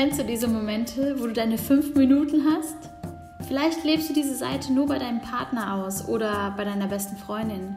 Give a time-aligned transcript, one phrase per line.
[0.00, 2.88] Kennst du diese Momente, wo du deine fünf Minuten hast?
[3.46, 7.76] Vielleicht lebst du diese Seite nur bei deinem Partner aus oder bei deiner besten Freundin.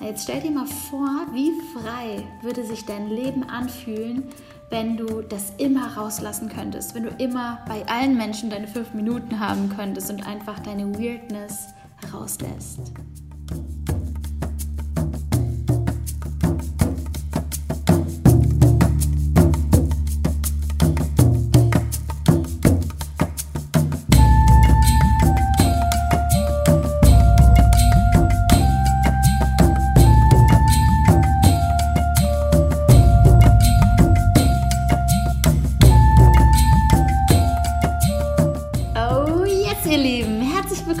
[0.00, 4.24] Jetzt stell dir mal vor, wie frei würde sich dein Leben anfühlen,
[4.70, 9.38] wenn du das immer rauslassen könntest, wenn du immer bei allen Menschen deine fünf Minuten
[9.38, 11.74] haben könntest und einfach deine Weirdness
[12.10, 12.80] rauslässt.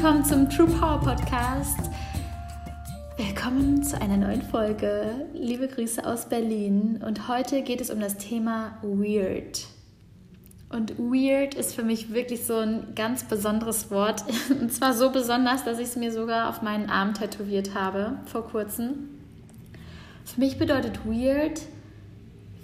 [0.04, 1.78] True Power Podcast.
[3.16, 5.26] Willkommen zu einer neuen Folge.
[5.32, 7.02] Liebe Grüße aus Berlin.
[7.02, 9.64] Und heute geht es um das Thema Weird.
[10.68, 14.24] Und Weird ist für mich wirklich so ein ganz besonderes Wort.
[14.50, 18.46] Und zwar so besonders, dass ich es mir sogar auf meinen Arm tätowiert habe vor
[18.46, 19.08] kurzem.
[20.26, 21.62] Für mich bedeutet Weird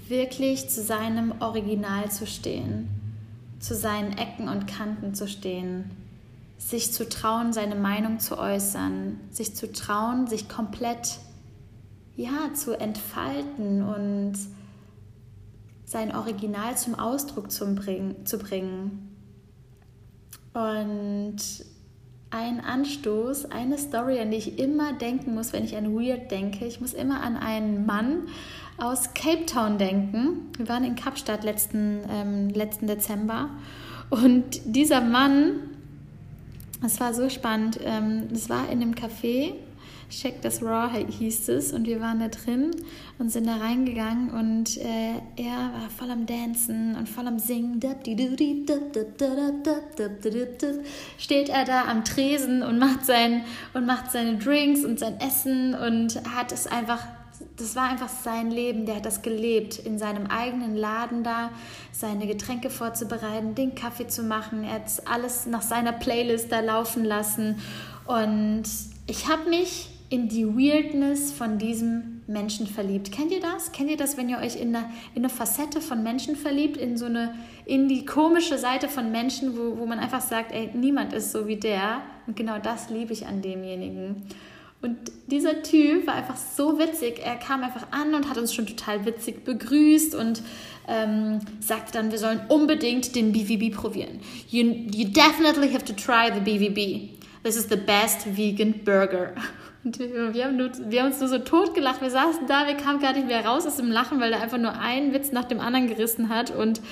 [0.08, 2.90] wirklich zu seinem Original zu stehen,
[3.60, 5.90] zu seinen Ecken und Kanten zu stehen
[6.60, 11.18] sich zu trauen, seine Meinung zu äußern, sich zu trauen, sich komplett
[12.16, 14.34] ja, zu entfalten und
[15.86, 19.16] sein Original zum Ausdruck zu bringen.
[20.52, 21.38] Und
[22.28, 26.66] ein Anstoß, eine Story, an die ich immer denken muss, wenn ich an Weird denke.
[26.66, 28.28] Ich muss immer an einen Mann
[28.76, 30.52] aus Cape Town denken.
[30.58, 33.48] Wir waren in Kapstadt letzten, ähm, letzten Dezember.
[34.10, 35.69] Und dieser Mann
[36.82, 37.78] es war so spannend.
[37.84, 39.54] Ähm, es war in einem Café,
[40.10, 42.72] Check das Raw hieß es, und wir waren da drin
[43.18, 47.80] und sind da reingegangen und äh, er war voll am Dancen und voll am Singen.
[51.16, 55.76] Steht er da am Tresen und macht, sein, und macht seine Drinks und sein Essen
[55.76, 57.06] und hat es einfach
[57.56, 61.50] das war einfach sein Leben, der hat das gelebt, in seinem eigenen Laden da,
[61.92, 64.64] seine Getränke vorzubereiten, den Kaffee zu machen.
[64.64, 67.56] Er hat alles nach seiner Playlist da laufen lassen.
[68.06, 68.64] Und
[69.06, 73.12] ich habe mich in die Weirdness von diesem Menschen verliebt.
[73.12, 73.72] Kennt ihr das?
[73.72, 76.96] Kennt ihr das, wenn ihr euch in eine, in eine Facette von Menschen verliebt, in
[76.96, 77.34] so eine,
[77.64, 81.46] in die komische Seite von Menschen, wo, wo man einfach sagt, ey, niemand ist so
[81.46, 82.02] wie der.
[82.26, 84.22] Und genau das liebe ich an demjenigen.
[84.82, 84.96] Und
[85.26, 87.20] dieser Typ war einfach so witzig.
[87.22, 90.42] Er kam einfach an und hat uns schon total witzig begrüßt und
[90.88, 94.20] ähm, sagte dann, wir sollen unbedingt den BVB probieren.
[94.48, 97.20] You, you definitely have to try the BVB.
[97.42, 99.34] This is the best vegan burger.
[99.82, 102.02] Und wir haben, nur, wir haben uns nur so totgelacht.
[102.02, 104.58] Wir saßen da, wir kamen gar nicht mehr raus aus dem Lachen, weil er einfach
[104.58, 106.82] nur einen Witz nach dem anderen gerissen hat und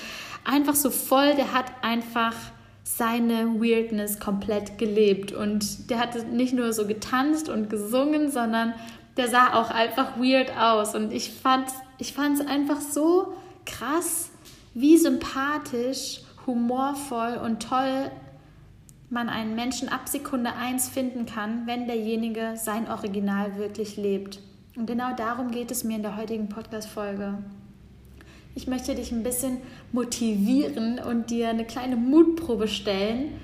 [0.45, 2.33] einfach so voll, der hat einfach
[2.97, 5.33] seine Weirdness komplett gelebt.
[5.33, 8.73] Und der hat nicht nur so getanzt und gesungen, sondern
[9.17, 10.95] der sah auch einfach weird aus.
[10.95, 13.35] Und ich fand ich es einfach so
[13.67, 14.31] krass,
[14.73, 18.11] wie sympathisch, humorvoll und toll
[19.11, 24.41] man einen Menschen ab Sekunde 1 finden kann, wenn derjenige sein Original wirklich lebt.
[24.77, 27.39] Und genau darum geht es mir in der heutigen Podcast-Folge.
[28.59, 29.59] Ich möchte dich ein bisschen
[29.93, 33.35] motivieren und dir eine kleine Mutprobe stellen,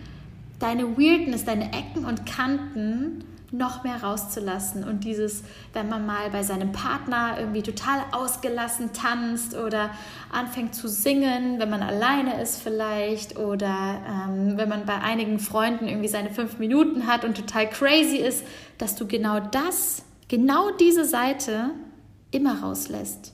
[0.59, 3.23] deine Weirdness, deine Ecken und Kanten
[3.53, 9.55] noch mehr rauszulassen und dieses, wenn man mal bei seinem Partner irgendwie total ausgelassen tanzt
[9.55, 9.91] oder
[10.33, 15.87] anfängt zu singen, wenn man alleine ist vielleicht oder ähm, wenn man bei einigen Freunden
[15.87, 18.45] irgendwie seine fünf Minuten hat und total crazy ist,
[18.79, 21.71] dass du genau das, genau diese Seite
[22.33, 23.34] immer rauslässt.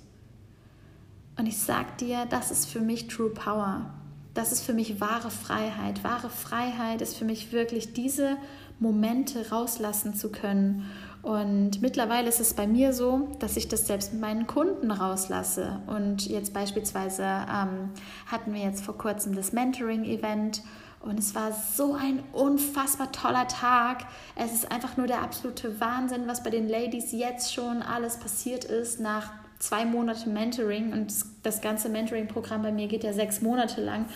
[1.40, 3.86] Und ich sag dir, das ist für mich True Power.
[4.34, 6.04] Das ist für mich wahre Freiheit.
[6.04, 8.36] Wahre Freiheit ist für mich wirklich diese
[8.78, 10.84] Momente rauslassen zu können.
[11.22, 15.80] Und mittlerweile ist es bei mir so, dass ich das selbst mit meinen Kunden rauslasse.
[15.86, 17.88] Und jetzt beispielsweise ähm,
[18.26, 20.60] hatten wir jetzt vor kurzem das Mentoring-Event
[21.00, 24.04] und es war so ein unfassbar toller Tag.
[24.36, 28.66] Es ist einfach nur der absolute Wahnsinn, was bei den Ladies jetzt schon alles passiert
[28.66, 31.14] ist nach zwei Monate Mentoring und
[31.44, 34.06] das ganze Mentoring-Programm bei mir geht ja sechs Monate lang.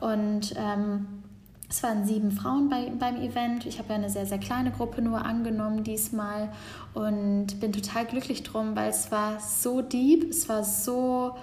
[0.00, 1.06] Und ähm,
[1.68, 3.64] es waren sieben Frauen bei, beim Event.
[3.64, 6.50] Ich habe ja eine sehr, sehr kleine Gruppe nur angenommen diesmal
[6.94, 11.36] und bin total glücklich drum, weil es war so deep, es war so,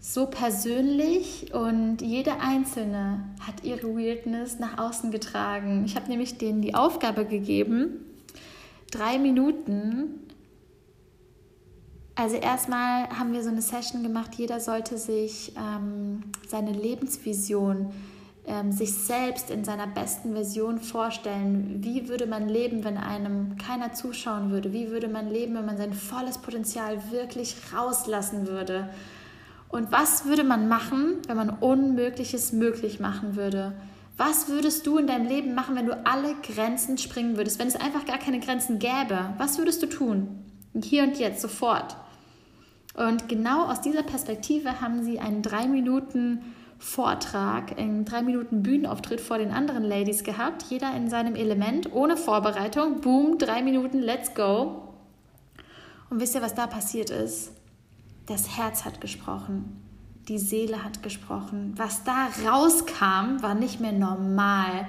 [0.00, 5.84] so persönlich und jede Einzelne hat ihre Weirdness nach außen getragen.
[5.84, 8.04] Ich habe nämlich denen die Aufgabe gegeben,
[8.90, 10.29] drei Minuten
[12.20, 17.94] Also erstmal haben wir so eine Session gemacht, jeder sollte sich ähm, seine Lebensvision,
[18.46, 21.78] ähm, sich selbst in seiner besten Version vorstellen.
[21.82, 24.74] Wie würde man leben, wenn einem keiner zuschauen würde?
[24.74, 28.90] Wie würde man leben, wenn man sein volles Potenzial wirklich rauslassen würde?
[29.70, 33.72] Und was würde man machen, wenn man Unmögliches möglich machen würde?
[34.18, 37.76] Was würdest du in deinem Leben machen, wenn du alle Grenzen springen würdest, wenn es
[37.76, 39.32] einfach gar keine Grenzen gäbe?
[39.38, 40.28] Was würdest du tun?
[40.74, 41.96] Hier und jetzt, sofort.
[43.00, 46.42] Und genau aus dieser Perspektive haben sie einen drei Minuten
[46.78, 52.18] Vortrag, einen drei Minuten Bühnenauftritt vor den anderen Ladies gehabt, jeder in seinem Element, ohne
[52.18, 53.00] Vorbereitung.
[53.00, 54.82] Boom, drei Minuten, let's go.
[56.10, 57.52] Und wisst ihr, was da passiert ist?
[58.26, 59.80] Das Herz hat gesprochen,
[60.28, 61.72] die Seele hat gesprochen.
[61.76, 64.86] Was da rauskam, war nicht mehr normal.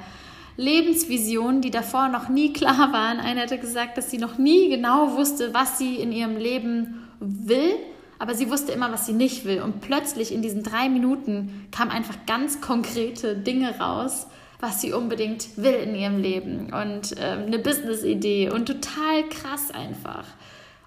[0.57, 3.21] Lebensvisionen, die davor noch nie klar waren.
[3.21, 7.75] Einer hatte gesagt, dass sie noch nie genau wusste, was sie in ihrem Leben will,
[8.21, 9.63] aber sie wusste immer, was sie nicht will.
[9.63, 14.27] Und plötzlich in diesen drei Minuten kamen einfach ganz konkrete Dinge raus,
[14.59, 20.25] was sie unbedingt will in ihrem Leben und ähm, eine Business-Idee und total krass einfach.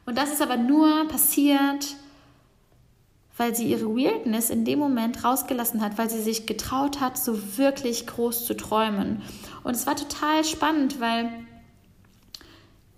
[0.07, 1.97] Und das ist aber nur passiert,
[3.37, 7.59] weil sie ihre Weirdness in dem Moment rausgelassen hat, weil sie sich getraut hat, so
[7.59, 9.23] wirklich groß zu träumen.
[9.65, 11.33] Und es war total spannend, weil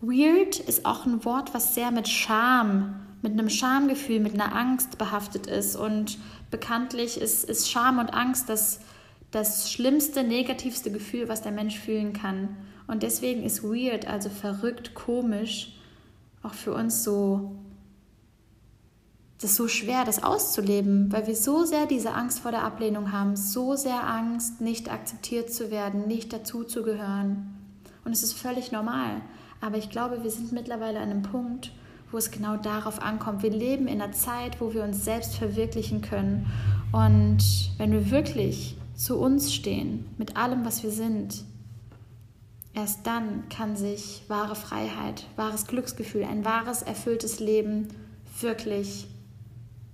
[0.03, 4.99] weird ist auch ein Wort, was sehr mit Scham, mit einem Schamgefühl, mit einer Angst
[4.99, 5.75] behaftet ist.
[5.75, 6.19] Und
[6.51, 8.81] bekanntlich ist, ist Scham und Angst das,
[9.33, 12.57] das schlimmste, negativste Gefühl, was der Mensch fühlen kann.
[12.87, 15.73] Und deswegen ist weird, also verrückt, komisch,
[16.43, 17.57] auch für uns so
[19.39, 23.13] das ist so schwer, das auszuleben, weil wir so sehr diese Angst vor der Ablehnung
[23.13, 27.55] haben, so sehr Angst, nicht akzeptiert zu werden, nicht dazuzugehören.
[28.07, 29.21] Und es ist völlig normal.
[29.61, 31.71] Aber ich glaube, wir sind mittlerweile an einem Punkt,
[32.11, 33.43] wo es genau darauf ankommt.
[33.43, 36.47] Wir leben in einer Zeit, wo wir uns selbst verwirklichen können.
[36.93, 41.45] Und wenn wir wirklich zu uns stehen, mit allem, was wir sind,
[42.75, 47.89] erst dann kann sich wahre Freiheit, wahres Glücksgefühl, ein wahres, erfülltes Leben
[48.41, 49.09] wirklich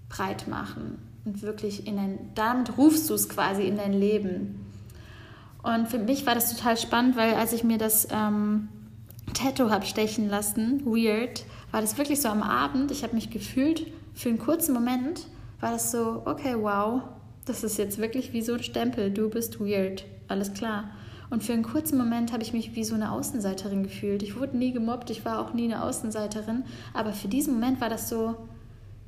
[0.09, 4.67] breit machen und wirklich in dein, damit rufst du es quasi in dein Leben.
[5.63, 8.69] Und für mich war das total spannend, weil als ich mir das ähm,
[9.33, 13.87] Tattoo habe stechen lassen, weird, war das wirklich so am Abend, ich habe mich gefühlt,
[14.15, 15.27] für einen kurzen Moment
[15.61, 17.03] war das so, okay, wow,
[17.47, 20.91] das ist jetzt wirklich wie so ein Stempel, du bist weird, alles klar.
[21.31, 24.23] Und für einen kurzen Moment habe ich mich wie so eine Außenseiterin gefühlt.
[24.23, 27.89] Ich wurde nie gemobbt, ich war auch nie eine Außenseiterin, aber für diesen Moment war
[27.89, 28.35] das so,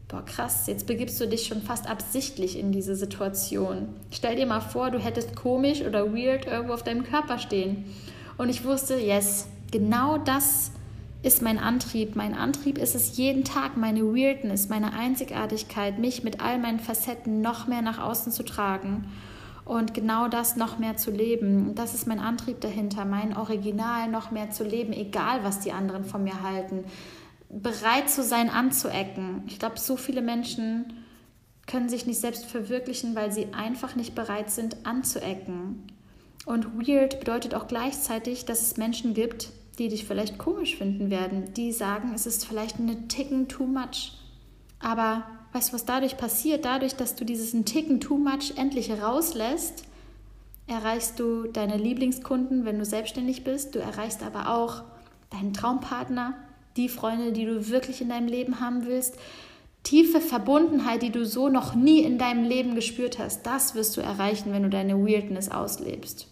[0.08, 3.88] boah, krass, jetzt begibst du dich schon fast absichtlich in diese Situation.
[4.10, 7.84] Stell dir mal vor, du hättest komisch oder weird irgendwo auf deinem Körper stehen.
[8.38, 10.70] Und ich wusste, yes, genau das
[11.24, 12.16] ist mein Antrieb.
[12.16, 17.40] Mein Antrieb ist es jeden Tag, meine Weirdness, meine Einzigartigkeit, mich mit all meinen Facetten
[17.40, 19.06] noch mehr nach außen zu tragen
[19.64, 21.74] und genau das noch mehr zu leben.
[21.74, 26.04] Das ist mein Antrieb dahinter, mein Original noch mehr zu leben, egal was die anderen
[26.04, 26.84] von mir halten
[27.54, 29.42] bereit zu sein, anzuecken.
[29.46, 30.92] Ich glaube, so viele Menschen
[31.66, 35.86] können sich nicht selbst verwirklichen, weil sie einfach nicht bereit sind, anzuecken.
[36.44, 41.52] Und weird bedeutet auch gleichzeitig, dass es Menschen gibt, die dich vielleicht komisch finden werden,
[41.54, 44.12] die sagen, es ist vielleicht eine Ticken too much.
[44.78, 46.64] Aber weißt du, was dadurch passiert?
[46.64, 49.84] Dadurch, dass du dieses ein Ticken too much endlich rauslässt,
[50.66, 53.74] erreichst du deine Lieblingskunden, wenn du selbstständig bist.
[53.74, 54.82] Du erreichst aber auch
[55.30, 56.34] deinen Traumpartner,
[56.76, 59.16] die Freunde, die du wirklich in deinem Leben haben willst,
[59.82, 64.00] tiefe Verbundenheit, die du so noch nie in deinem Leben gespürt hast, das wirst du
[64.00, 66.26] erreichen, wenn du deine Weirdness auslebst.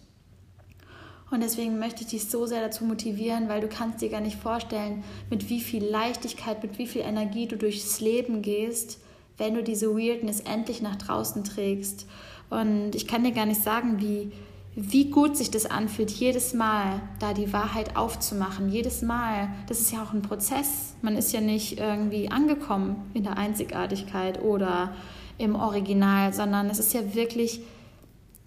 [1.32, 4.36] Und deswegen möchte ich dich so sehr dazu motivieren, weil du kannst dir gar nicht
[4.36, 8.98] vorstellen, mit wie viel Leichtigkeit, mit wie viel Energie du durchs Leben gehst,
[9.38, 12.06] wenn du diese Weirdness endlich nach draußen trägst.
[12.50, 14.30] Und ich kann dir gar nicht sagen, wie,
[14.76, 18.68] wie gut sich das anfühlt, jedes Mal da die Wahrheit aufzumachen.
[18.68, 20.96] Jedes Mal, das ist ja auch ein Prozess.
[21.00, 24.94] Man ist ja nicht irgendwie angekommen in der Einzigartigkeit oder
[25.38, 27.62] im Original, sondern es ist ja wirklich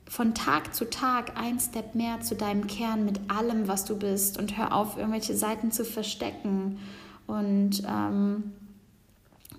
[0.09, 4.37] von Tag zu Tag ein Step mehr zu deinem Kern mit allem, was du bist
[4.37, 6.79] und hör auf, irgendwelche Seiten zu verstecken.
[7.27, 8.53] Und ähm,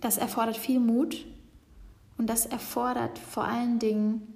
[0.00, 1.24] das erfordert viel Mut
[2.16, 4.32] und das erfordert vor allen Dingen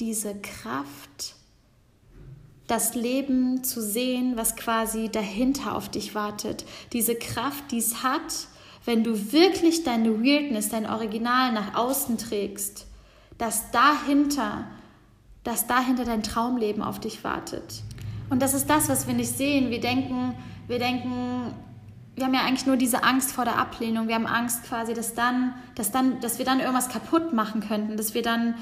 [0.00, 1.36] diese Kraft,
[2.66, 6.64] das Leben zu sehen, was quasi dahinter auf dich wartet.
[6.92, 8.48] Diese Kraft, die es hat,
[8.84, 12.86] wenn du wirklich deine Weirdness, dein Original nach außen trägst,
[13.42, 14.66] dass dahinter,
[15.42, 17.82] dass dahinter dein Traumleben auf dich wartet.
[18.30, 19.70] Und das ist das, was wir nicht sehen.
[19.70, 20.36] Wir denken,
[20.68, 21.52] wir denken,
[22.14, 24.06] wir haben ja eigentlich nur diese Angst vor der Ablehnung.
[24.06, 27.96] Wir haben Angst quasi, dass dann, dass dann, dass wir dann irgendwas kaputt machen könnten,
[27.96, 28.54] dass wir dann,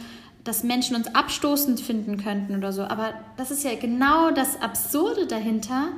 [0.45, 2.83] dass Menschen uns abstoßend finden könnten oder so.
[2.85, 5.89] Aber das ist ja genau das Absurde dahinter,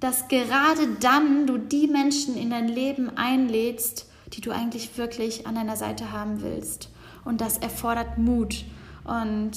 [0.00, 5.56] dass gerade dann du die Menschen in dein Leben einlädst, die du eigentlich wirklich an
[5.56, 6.88] deiner Seite haben willst.
[7.24, 8.64] Und das erfordert Mut.
[9.04, 9.52] Und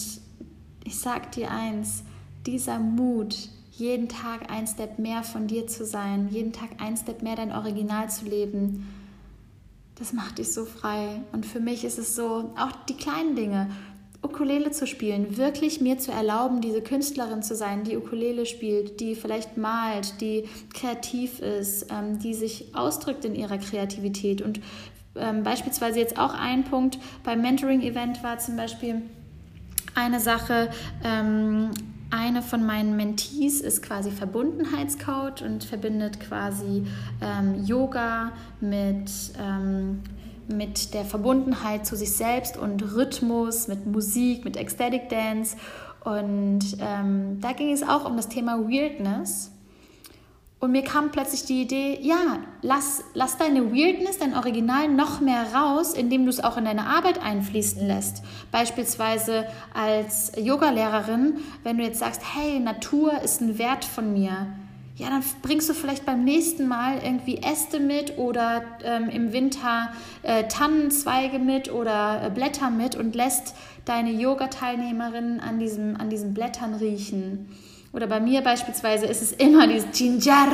[0.84, 2.04] ich sag dir eins,
[2.46, 7.22] dieser Mut, jeden Tag ein Step mehr von dir zu sein, jeden Tag ein Step
[7.22, 8.88] mehr dein Original zu leben,
[9.96, 11.22] das macht dich so frei.
[11.32, 13.70] Und für mich ist es so, auch die kleinen Dinge,
[14.24, 19.16] Ukulele zu spielen, wirklich mir zu erlauben, diese Künstlerin zu sein, die Ukulele spielt, die
[19.16, 24.42] vielleicht malt, die kreativ ist, ähm, die sich ausdrückt in ihrer Kreativität.
[24.42, 24.60] Und
[25.20, 29.02] ähm, beispielsweise jetzt auch ein Punkt beim Mentoring-Event war zum Beispiel
[29.96, 30.70] eine Sache,
[31.04, 31.72] ähm,
[32.10, 36.86] eine von meinen Mentees ist quasi Verbundenheitscoach und verbindet quasi
[37.22, 38.32] ähm, Yoga
[38.62, 40.02] mit, ähm,
[40.48, 45.58] mit der Verbundenheit zu sich selbst und Rhythmus, mit Musik, mit Ecstatic Dance.
[46.06, 49.52] Und ähm, da ging es auch um das Thema Weirdness.
[50.60, 55.54] Und mir kam plötzlich die Idee, ja, lass, lass deine Weirdness, dein Original noch mehr
[55.54, 58.24] raus, indem du es auch in deine Arbeit einfließen lässt.
[58.52, 59.46] Beispielsweise
[59.76, 64.48] als Yogalehrerin, wenn du jetzt sagst, hey, Natur ist ein Wert von mir,
[64.96, 69.92] ja, dann bringst du vielleicht beim nächsten Mal irgendwie Äste mit oder ähm, im Winter
[70.24, 73.54] äh, Tannenzweige mit oder äh, Blätter mit und lässt
[73.86, 75.62] deine Yoga-Teilnehmerinnen an,
[76.00, 77.48] an diesen Blättern riechen.
[77.94, 80.48] Oder bei mir beispielsweise ist es immer dieses Ginger,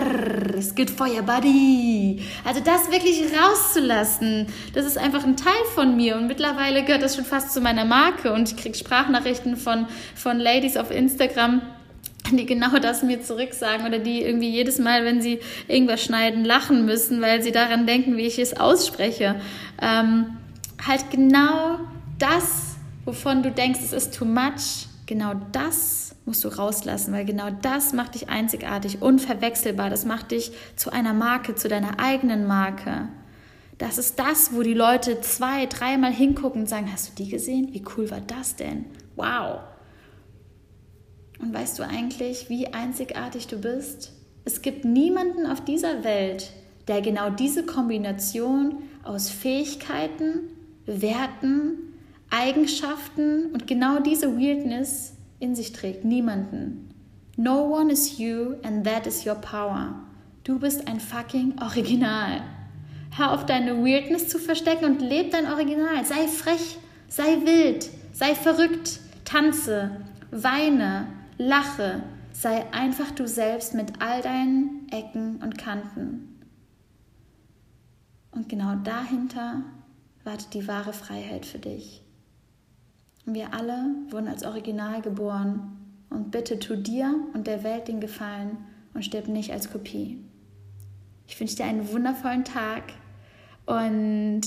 [0.58, 2.22] es for your body.
[2.46, 7.16] Also das wirklich rauszulassen, das ist einfach ein Teil von mir und mittlerweile gehört das
[7.16, 11.62] schon fast zu meiner Marke und ich kriege Sprachnachrichten von, von Ladies auf Instagram,
[12.32, 16.86] die genau das mir zurücksagen oder die irgendwie jedes Mal, wenn sie irgendwas schneiden, lachen
[16.86, 19.36] müssen, weil sie daran denken, wie ich es ausspreche.
[19.82, 20.38] Ähm,
[20.86, 21.80] halt genau
[22.20, 22.76] das,
[23.06, 27.94] wovon du denkst, es ist too much, genau das musst du rauslassen, weil genau das
[27.94, 29.92] macht dich einzigartig, unverwechselbar.
[29.92, 33.10] Das macht dich zu einer Marke, zu deiner eigenen Marke.
[33.78, 37.74] Das ist das, wo die Leute zwei, dreimal hingucken und sagen, hast du die gesehen?
[37.74, 38.86] Wie cool war das denn?
[39.16, 39.60] Wow.
[41.40, 44.14] Und weißt du eigentlich, wie einzigartig du bist?
[44.46, 46.52] Es gibt niemanden auf dieser Welt,
[46.88, 50.50] der genau diese Kombination aus Fähigkeiten,
[50.88, 51.93] Werten,
[52.34, 56.04] Eigenschaften und genau diese Weirdness in sich trägt.
[56.04, 56.90] Niemanden.
[57.38, 59.96] No one is you and that is your power.
[60.44, 62.42] Du bist ein fucking Original.
[63.16, 66.04] Hör auf deine Weirdness zu verstecken und leb dein Original.
[66.06, 69.92] Sei frech, sei wild, sei verrückt, tanze,
[70.32, 72.04] weine, lache.
[72.32, 76.40] Sei einfach du selbst mit all deinen Ecken und Kanten.
[78.32, 79.62] Und genau dahinter
[80.24, 82.03] wartet die wahre Freiheit für dich.
[83.34, 85.78] Wir alle wurden als Original geboren
[86.12, 88.58] und bitte tu dir und der Welt den Gefallen
[88.94, 90.24] und stirb nicht als Kopie.
[91.28, 92.84] Ich wünsche dir einen wundervollen Tag
[93.66, 94.42] und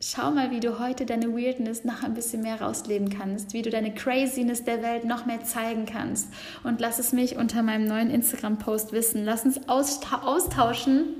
[0.00, 3.70] schau mal, wie du heute deine Weirdness noch ein bisschen mehr rausleben kannst, wie du
[3.70, 6.28] deine Craziness der Welt noch mehr zeigen kannst.
[6.62, 9.24] Und lass es mich unter meinem neuen Instagram-Post wissen.
[9.24, 11.14] Lass uns austauschen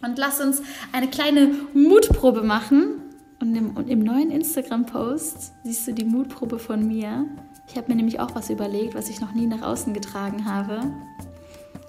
[0.00, 2.99] und lass uns eine kleine Mutprobe machen
[3.40, 7.26] und im, und im neuen Instagram-Post siehst du die Mutprobe von mir.
[7.68, 10.80] Ich habe mir nämlich auch was überlegt, was ich noch nie nach außen getragen habe.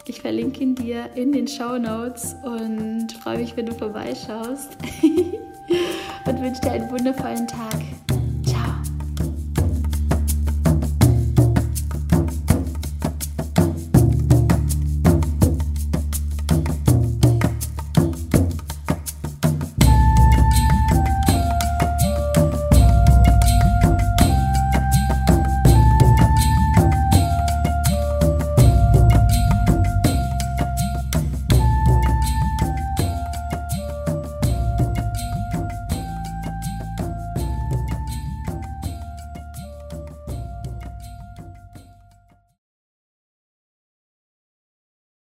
[0.08, 4.78] Ich verlinke ihn dir in den Show Notes und freue mich, wenn du vorbeischaust.
[6.26, 7.76] und wünsche dir einen wundervollen Tag.